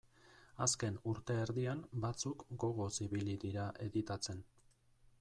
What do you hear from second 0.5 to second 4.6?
Azken urte erdian batzuk gogoz ibili dira editatzen.